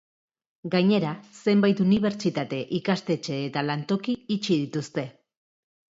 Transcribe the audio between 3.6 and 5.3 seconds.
lantoki itxi dituzte.